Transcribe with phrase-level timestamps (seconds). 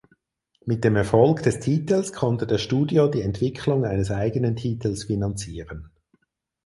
[0.65, 5.91] Mit dem Erfolg des Titels konnte das Studio die Entwicklung eines eigenen Titels finanzieren.